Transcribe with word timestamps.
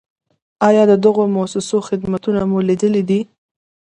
آیا 0.67 0.83
د 0.91 0.93
دغو 1.03 1.23
مؤسسو 1.35 1.77
خدمتونه 1.89 2.41
مو 2.49 2.59
لیدلي 2.67 3.03
دي؟ 3.09 3.19